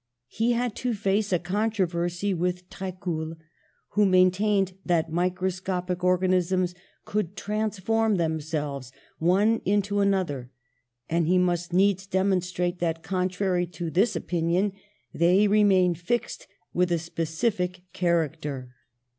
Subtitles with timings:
[0.35, 3.35] Pie had to face a controversy with Trecul,
[3.89, 6.73] who maintained that microscopic or ganisms
[7.05, 10.49] could transform themselves, one into another,
[11.07, 14.73] and he must needs demonstrate that, contrary to this opinion,
[15.13, 18.73] they remained fixed and with a specific character.